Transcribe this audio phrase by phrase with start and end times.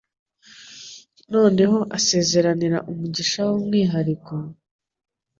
[1.33, 4.33] Noneho asezeranira umugisha w'umwihariko,